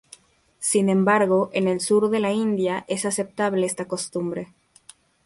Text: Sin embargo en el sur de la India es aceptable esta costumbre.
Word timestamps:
Sin 0.57 0.89
embargo 0.89 1.51
en 1.53 1.67
el 1.67 1.79
sur 1.79 2.09
de 2.09 2.19
la 2.19 2.31
India 2.31 2.85
es 2.87 3.05
aceptable 3.05 3.67
esta 3.67 3.87
costumbre. 3.87 4.51